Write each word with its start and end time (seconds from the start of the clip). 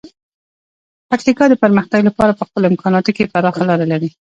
پکتیکا 1.09 1.45
د 1.49 1.53
پرمختګ 1.63 2.01
لپاره 2.09 2.31
په 2.39 2.43
خپلو 2.47 2.69
امکاناتو 2.71 3.11
کې 3.15 3.31
پراخه 3.33 3.63
لاره 3.69 3.85
لري. 3.91 4.09